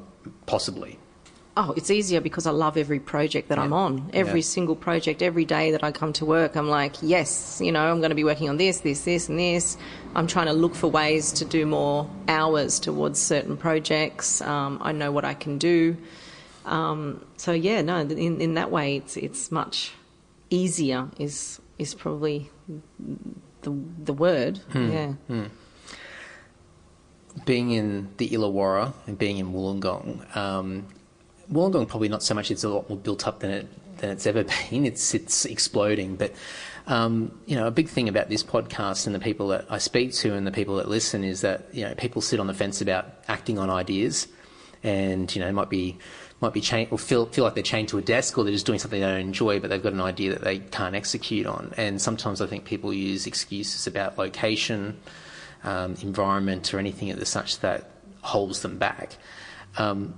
[0.47, 0.99] possibly.
[1.57, 4.11] Oh, it's easier because I love every project that I'm on.
[4.13, 4.45] Every Yeah.
[4.45, 8.01] single project, every day that I come to work, I'm like, yes, you know, I'm
[8.01, 9.77] going to be working on this, this, this, and this.
[10.17, 14.41] I'm trying to look for ways to do more hours towards certain projects.
[14.41, 15.97] Um, I know what I can do.
[16.65, 19.93] Um, so yeah, no, in, in that way, it's it's much
[20.51, 21.09] easier.
[21.21, 22.51] Is is probably
[23.63, 23.73] the
[24.05, 24.59] the word.
[24.75, 25.13] Yeah.
[27.45, 30.87] being in the Illawarra and being in Wollongong, um,
[31.53, 32.51] Wollongong probably not so much.
[32.51, 34.87] It's a lot more built up than it than it's ever been.
[34.87, 36.17] It's it's exploding.
[36.17, 36.33] But
[36.87, 40.13] um, you know, a big thing about this podcast and the people that I speak
[40.15, 42.81] to and the people that listen is that you know people sit on the fence
[42.81, 44.29] about acting on ideas,
[44.83, 45.99] and you know might be
[46.41, 48.67] might be chained or feel feel like they're chained to a desk or they're just
[48.67, 51.73] doing something they don't enjoy, but they've got an idea that they can't execute on.
[51.77, 55.01] And sometimes I think people use excuses about location
[55.63, 59.17] um, environment or anything of the such that holds them back.
[59.79, 60.15] Um,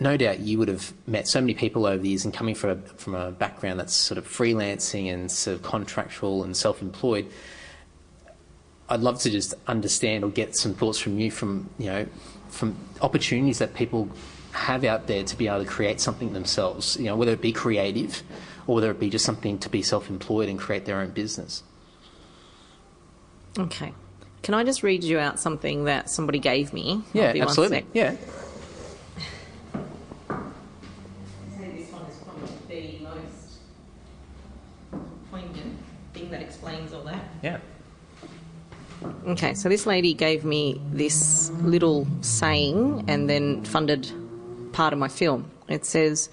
[0.00, 2.70] no doubt you would have met so many people over the years and coming from
[2.70, 7.30] a, from a background that's sort of freelancing and sort of contractual and self-employed.
[8.88, 12.06] I'd love to just understand or get some thoughts from you from you know
[12.48, 14.08] from opportunities that people
[14.52, 16.96] have out there to be able to create something themselves.
[16.96, 18.22] You know whether it be creative
[18.66, 21.62] or whether it be just something to be self-employed and create their own business.
[23.58, 23.92] Okay.
[24.42, 27.02] Can I just read you out something that somebody gave me?
[27.12, 27.86] Yeah, Might be one absolutely.
[27.92, 28.10] Yeah.
[31.58, 33.58] This one is probably the most
[35.30, 35.78] poignant
[36.14, 37.22] thing that explains all that.
[37.42, 37.58] Yeah.
[39.26, 44.10] Okay, so this lady gave me this little saying and then funded
[44.72, 45.50] part of my film.
[45.68, 46.28] It says,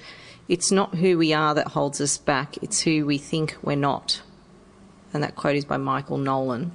[0.48, 4.22] It's not who we are that holds us back, it's who we think we're not.
[5.14, 6.74] And that quote is by Michael Nolan.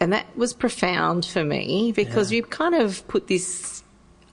[0.00, 2.36] And that was profound for me because Yeah.
[2.36, 3.82] you kind of put this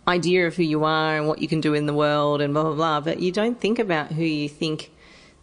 [0.08, 2.64] idea of who you are and what you can do in the world and blah
[2.64, 4.92] blah blah, but you don't think about who you think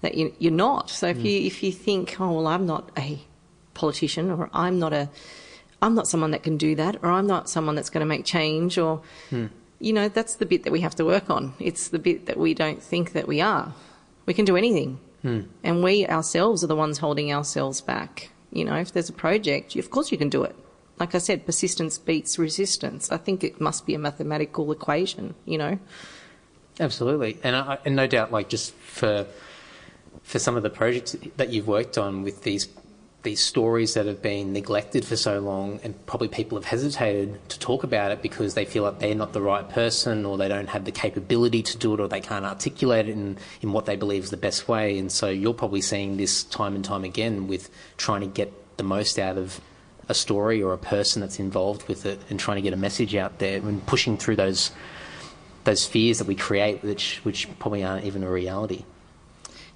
[0.03, 0.91] that you, you're not.
[0.91, 1.27] So if hmm.
[1.27, 3.21] you if you think, oh well, I'm not a
[3.75, 5.09] politician, or I'm not a,
[5.81, 8.25] I'm not someone that can do that, or I'm not someone that's going to make
[8.25, 9.47] change, or hmm.
[9.79, 11.55] you know, that's the bit that we have to work on.
[11.59, 13.73] It's the bit that we don't think that we are.
[14.27, 15.43] We can do anything, hmm.
[15.65, 18.31] and we ourselves are the ones holding ourselves back.
[18.53, 20.55] You know, if there's a project, of course you can do it.
[20.99, 23.11] Like I said, persistence beats resistance.
[23.11, 25.35] I think it must be a mathematical equation.
[25.47, 25.79] You know.
[26.81, 29.27] Absolutely, and I, and no doubt, like just for
[30.23, 32.69] for some of the projects that you've worked on with these
[33.23, 37.59] these stories that have been neglected for so long, and probably people have hesitated to
[37.59, 40.69] talk about it because they feel like they're not the right person, or they don't
[40.69, 43.97] have the capability to do it, or they can't articulate it in in what they
[43.97, 44.99] believe is the best way.
[44.99, 48.83] And so you're probably seeing this time and time again with trying to get the
[48.83, 49.61] most out of
[50.09, 53.15] a story or a person that's involved with it, and trying to get a message
[53.15, 54.73] out there and pushing through those
[55.65, 58.85] those fears that we create, which which probably aren't even a reality.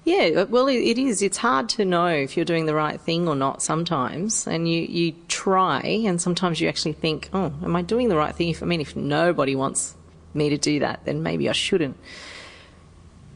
[0.07, 1.21] Yeah, uh, well, it, is.
[1.21, 4.83] It's hard to know if you're doing the right thing or not sometimes, and you
[4.83, 8.47] you try, and sometimes you actually think, oh, am I doing the right thing?
[8.47, 9.97] If I mean, if nobody wants
[10.33, 11.97] me to do that, then maybe I shouldn't.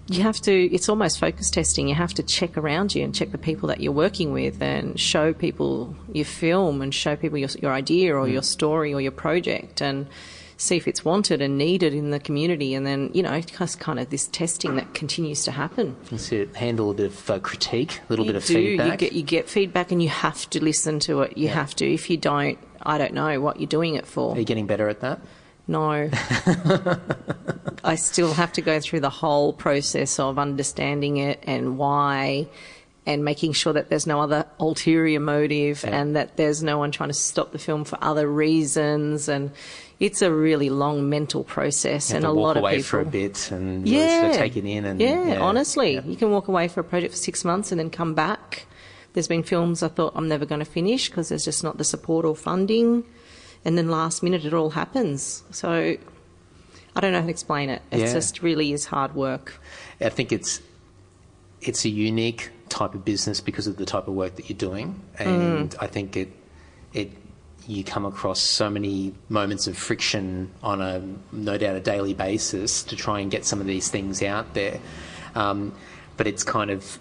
[0.07, 0.53] You have to.
[0.53, 1.89] It's almost focus testing.
[1.89, 4.97] You have to check around you and check the people that you're working with, and
[4.97, 8.31] show people your film, and show people your your idea or mm.
[8.31, 10.07] your story or your project, and
[10.61, 13.99] see if it's wanted and needed in the community, and then you know, just kind
[13.99, 15.95] of this testing that continues to happen.
[16.17, 18.53] So handle a bit of uh, critique, a little You bit of do.
[18.53, 18.91] feedback.
[18.91, 21.37] You get you get feedback, and you have to listen to it.
[21.37, 21.53] You Yeah.
[21.55, 21.91] have to.
[21.91, 24.35] If you don't, I don't know what you're doing it for.
[24.35, 25.19] Are you getting better at that?
[25.67, 26.09] No.
[27.83, 32.47] I still have to go through the whole process of understanding it and why
[33.05, 35.99] and making sure that there's no other ulterior motive Yeah.
[35.99, 39.51] and that there's no one trying to stop the film for other reasons and
[40.01, 43.51] it's a really long mental process and a lot of away people for a bit
[43.51, 44.31] and really yeah.
[44.31, 44.83] of take it in.
[44.83, 46.03] And yeah, honestly, yeah.
[46.03, 48.65] you can walk away for a project for six months and then come back.
[49.13, 51.83] There's been films I thought I'm never going to finish because there's just not the
[51.83, 53.03] support or funding,
[53.63, 55.43] and then last minute it all happens.
[55.51, 55.71] So
[56.95, 57.83] I don't know how to explain it.
[57.91, 58.11] It Yeah.
[58.11, 59.61] just really is hard work.
[60.01, 60.61] I think it's
[61.61, 64.99] it's a unique type of business because of the type of work that you're doing,
[65.19, 65.27] mm.
[65.27, 66.29] and I think it
[66.91, 67.11] it
[67.71, 72.83] you come across so many moments of friction on a no doubt a daily basis
[72.83, 74.79] to try and get some of these things out there.
[75.35, 75.73] Um,
[76.17, 76.99] but it's kind of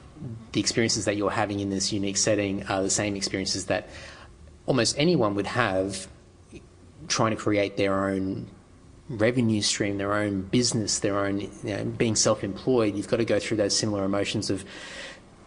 [0.52, 3.88] the experiences that you're having in this unique setting are the same experiences that
[4.66, 6.06] almost anyone would have
[7.08, 8.46] trying to create their own
[9.08, 13.40] revenue stream, their own business, their own you know, being self-employed, you've got to go
[13.40, 14.64] through those similar emotions of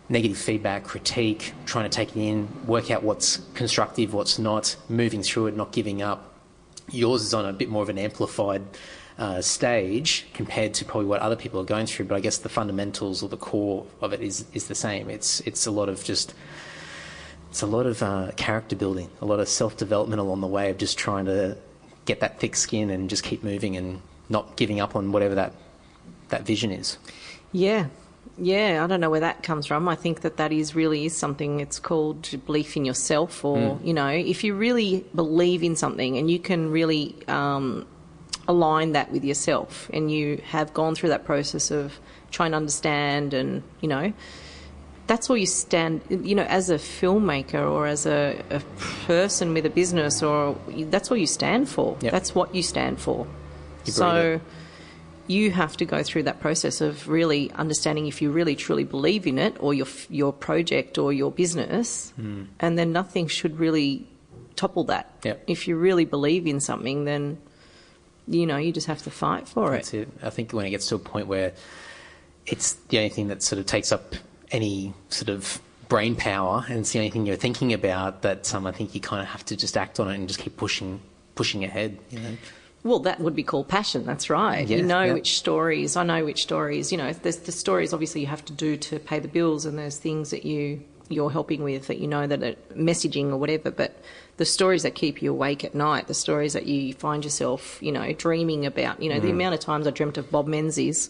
[0.10, 5.24] negative feedback, critique, trying to take it in, work out what's constructive, what's not, moving
[5.24, 6.34] through it, not giving up.
[6.92, 8.62] Yours is on a bit more of an amplified
[9.18, 12.06] uh, stage compared to probably what other people are going through.
[12.06, 15.10] But I guess the fundamentals or the core of it is is the same.
[15.10, 16.34] It's it's a lot of just
[17.50, 20.70] it's a lot of uh, character building, a lot of self development along the way
[20.72, 21.58] of just trying to
[22.06, 25.54] get that thick skin and just keep moving and not giving up on whatever that
[26.30, 26.98] that vision is.
[27.52, 27.88] Yeah,
[28.38, 29.88] yeah, I don't know where that comes from.
[29.88, 31.60] I think that that is really is something.
[31.60, 33.86] It's called belief in yourself, or Mm.
[33.86, 37.86] you know, if you really believe in something and you can really um,
[38.48, 42.00] align that with yourself, and you have gone through that process of
[42.32, 44.12] trying to understand, and you know,
[45.06, 46.02] that's all you stand.
[46.10, 48.60] You know, as a filmmaker or as a, a
[49.06, 50.58] person with a business, or
[50.90, 51.98] that's all you stand for.
[52.02, 52.12] Yep.
[52.12, 53.28] That's what you stand for.
[53.86, 54.40] You so.
[55.28, 59.26] You have to go through that process of really understanding if you really truly believe
[59.26, 62.44] in it or your your project or your business, Hmm.
[62.60, 64.08] and then nothing should really
[64.56, 65.12] topple that.
[65.24, 65.44] Yep.
[65.48, 67.38] If you really believe in something, then
[68.28, 69.94] you know you just have to fight for it.
[69.94, 70.10] It.
[70.22, 71.54] I think when it gets to a point where
[72.46, 74.16] it's the only thing that sort of takes up
[74.52, 78.66] any sort of brain power, and it's the only thing you're thinking about, that um,
[78.68, 81.00] I think you kind of have to just act on it and just keep pushing,
[81.36, 82.00] pushing ahead.
[82.10, 82.38] You know?
[82.84, 84.06] Well, that would be called passion.
[84.06, 84.68] That's right.
[84.68, 85.96] Yeah, you know which stories.
[85.96, 86.92] I know which stories.
[86.92, 89.78] You know, there's the stories obviously you have to do to pay the bills, and
[89.78, 93.70] there's things that you you're helping with that you know that are messaging or whatever.
[93.72, 93.96] But
[94.38, 97.92] the stories that keep you awake at night, the stories that you find yourself, you
[97.92, 99.02] know, dreaming about.
[99.02, 99.22] You know, Mm.
[99.22, 101.10] the amount of times I dreamt of Bob Menzies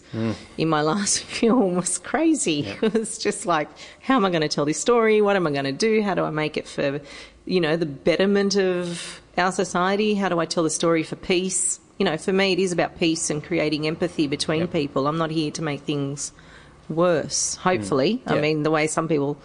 [0.58, 2.66] in my last film was crazy.
[2.82, 3.68] It was just like,
[4.00, 5.22] how am I going to tell this story?
[5.22, 6.02] What am I going to do?
[6.02, 7.00] How do I make it for,
[7.46, 10.14] you know, the betterment of our society?
[10.14, 11.80] How do I tell the story for peace?
[11.98, 14.72] You know, for me, it is about peace and creating empathy between Yep.
[14.72, 15.06] people.
[15.06, 16.32] I'm not here to make things
[16.88, 18.22] worse, hopefully.
[18.26, 18.32] Mm.
[18.32, 19.36] I mean, the way some people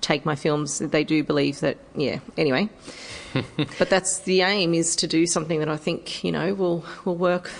[0.00, 2.68] take my films, they do believe that, yeah, anyway.
[3.78, 7.16] but that's the aim is to do something that I think, you know, will, will
[7.16, 7.50] work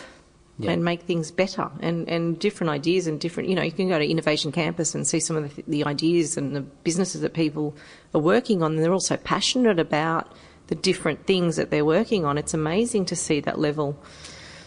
[0.59, 0.71] Yeah.
[0.73, 3.99] and make things better and, and different ideas and different, you know, you can go
[3.99, 7.75] to Innovation Campus and see some of the, the ideas and the businesses that people
[8.15, 8.75] are working on.
[8.75, 10.31] And they're also passionate about
[10.69, 12.39] the different things that they're working on.
[12.39, 13.97] It's amazing to see that level.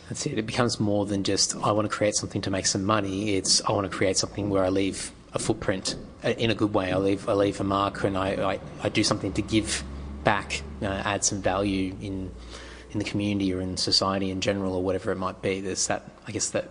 [0.07, 0.37] That's it.
[0.37, 3.35] It becomes more than just I want to create something to make some money.
[3.35, 6.73] It's I want to create something where I leave a footprint uh, in a good
[6.73, 6.91] way.
[6.91, 9.83] I leave I leave a mark and I, I, I do something to give
[10.23, 12.31] back, uh, add some value in
[12.91, 15.61] in the community or in society in general or whatever it might be.
[15.61, 16.69] There's that I guess that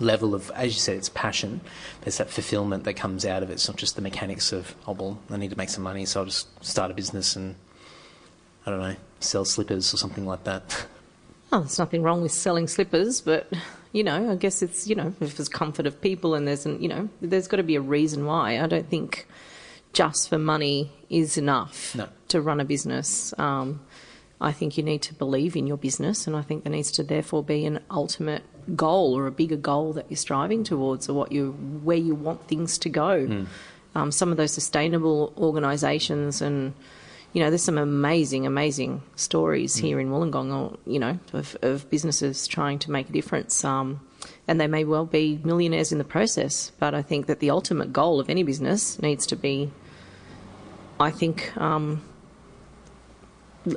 [0.00, 1.60] level of as you said it's passion.
[2.00, 3.54] There's that fulfillment that comes out of it.
[3.54, 6.20] It's not just the mechanics of oh well I need to make some money so
[6.20, 7.54] I'll just start a business and
[8.66, 10.86] I don't know sell slippers or something like that.
[11.52, 13.48] Oh, there's nothing wrong with selling slippers, but
[13.92, 16.82] you know, I guess it's you know, if it's comfort of people and there's an
[16.82, 18.58] you know, there's got to be a reason why.
[18.60, 19.28] I don't think
[19.92, 22.08] just for money is enough No.
[22.28, 23.32] to run a business.
[23.38, 23.80] Um,
[24.40, 27.04] I think you need to believe in your business, and I think there needs to
[27.04, 28.42] therefore be an ultimate
[28.74, 31.52] goal or a bigger goal that you're striving towards, or what you
[31.84, 33.46] where you want things to go.
[33.94, 36.74] Um, some of those sustainable organisations and
[37.34, 41.90] you know, there's some amazing, amazing stories here in Wollongong, or you know, of, of
[41.90, 43.64] businesses trying to make a difference.
[43.64, 44.00] Um,
[44.46, 46.70] and they may well be millionaires in the process.
[46.78, 49.72] But I think that the ultimate goal of any business needs to be,
[51.00, 52.02] I think, um,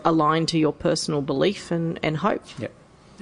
[0.05, 2.43] aligned to your personal belief and, and hope.
[2.59, 2.71] Yep,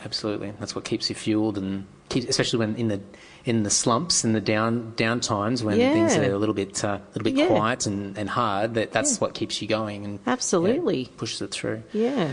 [0.03, 0.51] absolutely.
[0.59, 1.87] That's what keeps you fueled and
[2.21, 2.99] keeps, especially when in the
[3.45, 6.97] in the slumps and the down down times when things are a little bit uh,
[6.97, 7.47] a little bit Yeah.
[7.47, 8.73] quiet and, and hard.
[8.73, 9.17] That that's Yeah.
[9.19, 11.05] what keeps you going and yeah, Absolutely.
[11.17, 11.83] pushes it through.
[11.93, 12.31] Yeah.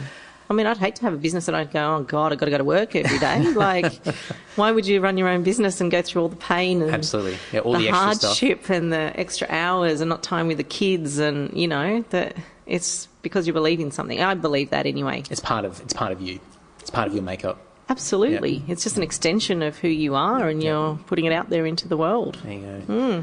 [0.51, 2.45] I mean, I'd hate to have a business that I'd go, oh God, I've got
[2.45, 3.53] to go to work every day.
[3.55, 3.93] Like,
[4.57, 7.39] why would you run your own business and go through all the pain and Absolutely,
[7.53, 8.29] yeah, all the, the, extra stuff.
[8.31, 12.37] hardship and the extra hours and not time with the kids and you know that
[12.67, 14.21] it's because you believe in something.
[14.21, 15.23] I believe that anyway.
[15.31, 16.39] It's part of it's part of you.
[16.81, 17.59] It's part of your makeup.
[17.93, 21.67] Absolutely, it's just an extension of who you are, and you're putting it out there
[21.67, 22.39] into the world.
[22.43, 22.81] There you go.
[22.81, 23.21] Hmm.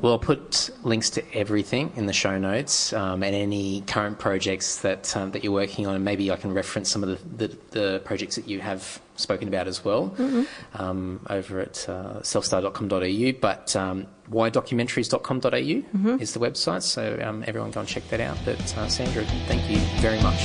[0.00, 4.78] Well, I'll put links to everything in the show notes um, and any current projects
[4.80, 5.94] that um, that you're working on.
[5.94, 9.46] And maybe I can reference some of the, the, the projects that you have spoken
[9.48, 10.82] about as well Mm-hmm.
[10.82, 13.38] um, over at uh, selfstarter.com.au.
[13.40, 16.16] But um, whydocumentaries.com.au Mm-hmm.
[16.20, 18.38] is the website, so um, everyone go and check that out.
[18.44, 20.40] But uh, Sandra, thank you very much.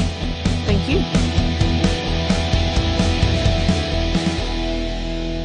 [0.67, 1.48] Thank you.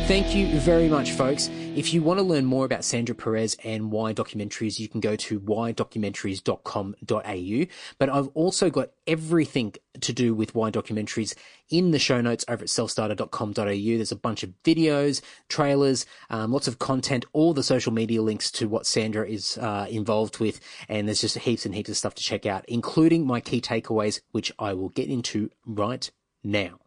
[0.06, 1.48] Thank you very much, folks.
[1.74, 5.16] If you want to learn more about Sandra Pires and Y Documentaries, you can go
[5.16, 7.74] to whydocumentaries.com.au.
[7.98, 11.34] But I've also got everything to do with Y Documentaries
[11.70, 13.64] in the show notes over at selfstarter.com.au.
[13.64, 18.50] There's a bunch of videos, trailers, um, lots of content, all the social media links
[18.52, 20.60] to what Sandra is uh, involved with.
[20.86, 24.20] And there's just heaps and heaps of stuff to check out, including my key takeaways,
[24.32, 26.10] which I will get into right
[26.44, 26.80] now.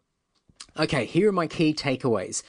[0.80, 2.44] Okay, here are my key takeaways.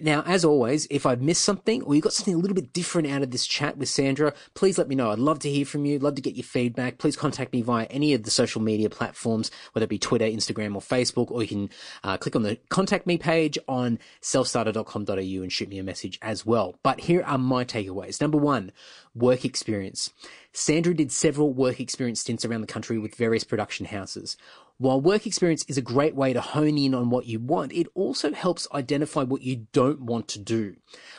[0.00, 3.08] Now, as always, if I've missed something or you got something a little bit different
[3.08, 5.10] out of this chat with Sandra, please let me know.
[5.10, 5.98] I'd love to hear from you.
[6.00, 6.98] Love to get your feedback.
[6.98, 10.74] Please contact me via any of the social media platforms, whether it be Twitter, Instagram,
[10.74, 11.70] or Facebook, or you can
[12.02, 16.44] uh, click on the contact me page on selfstarter.com.au and shoot me a message as
[16.44, 16.74] well.
[16.82, 18.20] But here are my takeaways.
[18.20, 18.72] Number one,
[19.14, 20.12] work experience.
[20.52, 24.36] Sandra did several work experience stints around the country with various production houses.
[24.84, 27.86] While work experience is a great way to hone in on what you want, it
[27.94, 30.76] also helps identify what you don't want to do.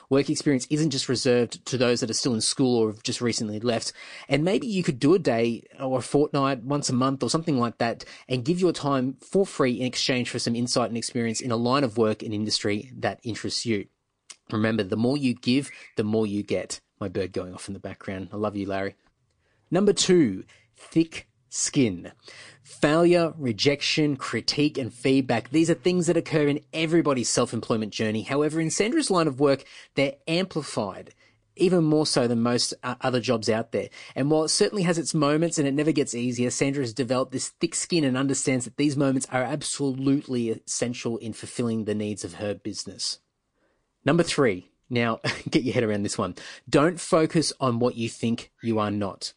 [0.08, 3.22] Work experience isn't just reserved to those that are still in school or have just
[3.22, 3.92] recently left.
[4.30, 7.58] And maybe you could do a day or a fortnight, once a month or something
[7.58, 11.42] like that and give your time for free in exchange for some insight and experience
[11.42, 13.88] in a line of work and industry that interests you.
[14.52, 16.82] Remember, the more you give, the more you get.
[17.00, 18.30] My bird going off in the background.
[18.32, 18.94] I love you, Larry.
[19.72, 20.44] Number two,
[20.78, 22.12] thick skin.
[22.64, 25.50] Failure, rejection, critique, and feedback.
[25.50, 28.24] These are things that occur in everybody's self-employment journey.
[28.24, 29.64] However, in Sandra's line of work,
[29.96, 31.14] they're amplified.
[31.56, 33.90] Even more so than most uh, other jobs out there.
[34.14, 37.32] And while it certainly has its moments and it never gets easier, Sandra has developed
[37.32, 42.26] this thick skin and understands that these moments are absolutely essential in fulfilling the needs
[42.26, 43.20] of her business.
[44.04, 44.70] Number three.
[44.90, 46.36] Now, get your head around this one.
[46.70, 49.34] Don't focus on what you think you are not.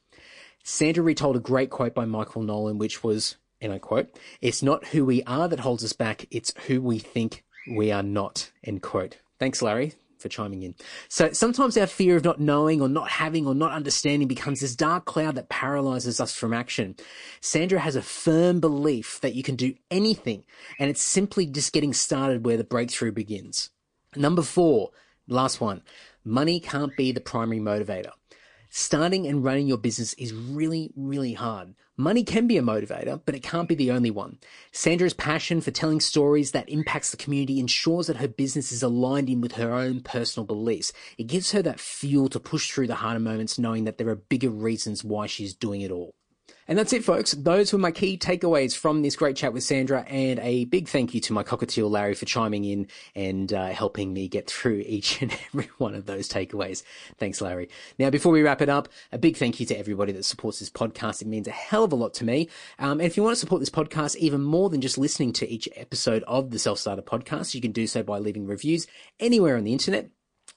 [0.69, 4.89] Sandra retold a great quote by Michael Nolan, which was, and I quote, it's not
[4.89, 7.43] who we are that holds us back, it's who we think
[7.75, 9.17] we are not, end quote.
[9.41, 10.75] Thanks, Larry, for chiming in.
[11.09, 14.77] So sometimes our fear of not knowing or not having or not understanding becomes this
[14.77, 16.97] dark cloud that paralyzes us from action.
[17.41, 20.45] Sandra has a firm belief that you can do anything
[20.79, 23.71] and it's simply just getting started where the breakthrough begins.
[24.17, 24.91] Number four,
[25.29, 25.81] last one,
[26.27, 28.13] money can't be the primary motivator.
[28.71, 31.75] Starting and running your business is really, really hard.
[31.97, 34.39] Money can be a motivator, but it can't be the only one.
[34.73, 39.31] Sandra's passion for telling stories that impacts the community ensures that her business is aligned
[39.31, 40.93] in with her own personal beliefs.
[41.17, 44.17] It gives her that fuel to push through the harder moments knowing that there are
[44.17, 46.15] bigger reasons why she's doing it all.
[46.69, 47.33] And that's it, folks.
[47.33, 50.03] Those were my key takeaways from this great chat with Sandra.
[50.03, 54.13] And a big thank you to my cockatiel Larry for chiming in and uh, helping
[54.13, 56.83] me get through each and every one of those takeaways.
[57.17, 57.71] Thanks, Larry.
[57.99, 60.69] Now, before we wrap it up, a big thank you to everybody that supports this
[60.69, 61.23] podcast.
[61.23, 62.51] It means a hell of a lot to me.
[62.79, 65.49] Um, and if you want to support this podcast even more than just listening to
[65.49, 68.87] each episode of the Self Starter podcast, you can do so by leaving reviews
[69.19, 70.11] anywhere on the internet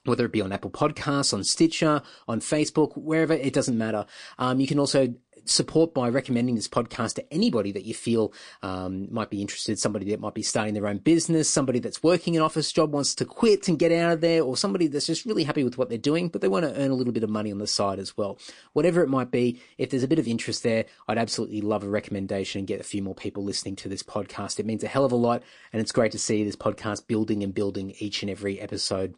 [0.04, 4.04] whether it be on Apple Podcasts, on Stitcher, on Facebook, wherever, it doesn't matter.
[4.38, 5.14] Um, you can also
[5.44, 8.32] support by recommending this podcast to anybody that you feel
[8.62, 12.36] um, might be interested, somebody that might be starting their own business, somebody that's working
[12.36, 15.26] an office job, wants to quit and get out of there, or somebody that's just
[15.26, 17.30] really happy with what they're doing, but they want to earn a little bit of
[17.30, 18.38] money on the side as well.
[18.72, 21.88] Whatever it might be, if there's a bit of interest there, I'd absolutely love a
[21.88, 24.58] recommendation and get a few more people listening to this podcast.
[24.58, 27.42] It means a hell of a lot, and it's great to see this podcast building
[27.42, 29.14] and building each and every episode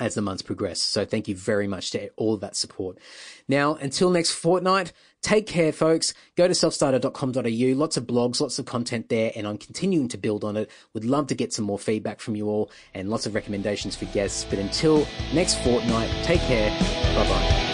[0.00, 0.80] as the months progress.
[0.80, 2.98] So thank you very much to all of that support.
[3.46, 6.14] Now, until next fortnight, take care, folks.
[6.36, 7.78] Go to selfstarter.com.au.
[7.78, 10.70] Lots of blogs, lots of content there, and I'm continuing to build on it.
[10.94, 14.06] Would love to get some more feedback from you all and lots of recommendations for
[14.06, 14.44] guests.
[14.48, 16.70] But until next fortnight, take care.
[17.14, 17.69] Bye bye.